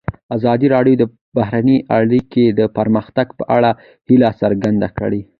[0.35, 1.03] ازادي راډیو د
[1.37, 3.71] بهرنۍ اړیکې د پرمختګ په اړه
[4.07, 5.21] هیله څرګنده کړې.